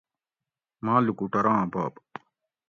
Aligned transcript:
ماں 0.83 0.99
لُوکوٹوراں 1.05 1.61
بوب 1.71 1.93